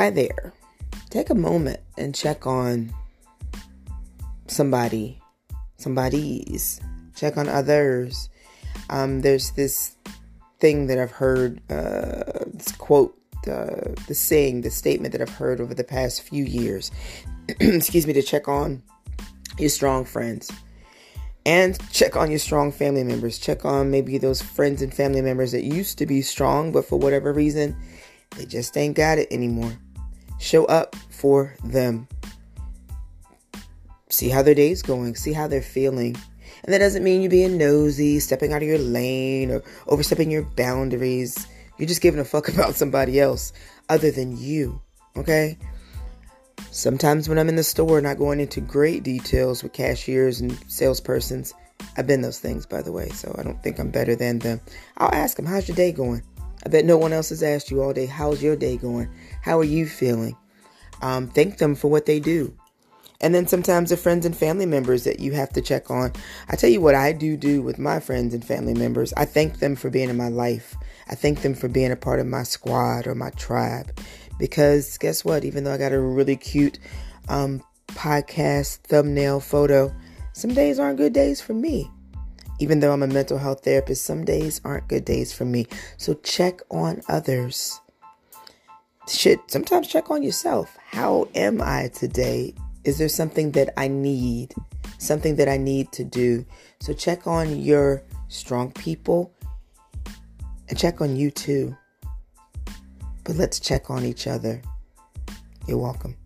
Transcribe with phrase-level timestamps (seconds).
[0.00, 0.54] Hi there.
[1.10, 2.90] Take a moment and check on
[4.46, 5.20] somebody,
[5.76, 6.80] somebody's.
[7.14, 8.30] Check on others.
[8.88, 9.96] Um, there's this
[10.58, 13.14] thing that I've heard, uh, this quote,
[13.46, 16.90] uh, the saying, the statement that I've heard over the past few years.
[17.60, 18.82] Excuse me, to check on
[19.58, 20.50] your strong friends
[21.44, 23.38] and check on your strong family members.
[23.38, 26.98] Check on maybe those friends and family members that used to be strong, but for
[26.98, 27.76] whatever reason,
[28.38, 29.76] they just ain't got it anymore.
[30.40, 32.08] Show up for them.
[34.08, 36.16] See how their day's going, see how they're feeling.
[36.64, 40.42] And that doesn't mean you being nosy, stepping out of your lane, or overstepping your
[40.42, 41.46] boundaries.
[41.78, 43.52] You're just giving a fuck about somebody else
[43.88, 44.80] other than you,
[45.16, 45.58] okay?
[46.70, 51.52] Sometimes when I'm in the store, not going into great details with cashiers and salespersons,
[51.96, 54.60] I've been those things, by the way, so I don't think I'm better than them.
[54.96, 56.22] I'll ask them, How's your day going?
[56.64, 59.08] I bet no one else has asked you all day, How's your day going?
[59.42, 60.36] How are you feeling?
[61.02, 62.54] Um, thank them for what they do.
[63.22, 66.12] And then sometimes the friends and family members that you have to check on.
[66.48, 69.12] I tell you what I do do with my friends and family members.
[69.14, 70.74] I thank them for being in my life.
[71.08, 73.98] I thank them for being a part of my squad or my tribe.
[74.38, 75.44] Because guess what?
[75.44, 76.78] Even though I got a really cute
[77.28, 79.94] um, podcast thumbnail photo,
[80.32, 81.90] some days aren't good days for me.
[82.60, 85.66] Even though I'm a mental health therapist, some days aren't good days for me.
[85.96, 87.80] So check on others.
[89.08, 90.76] Shit, sometimes check on yourself.
[90.90, 92.54] How am I today?
[92.84, 94.54] Is there something that I need?
[94.98, 96.46] Something that I need to do?
[96.80, 99.34] So check on your strong people
[100.68, 101.76] and check on you too
[103.30, 104.60] but let's check on each other.
[105.68, 106.16] You're welcome.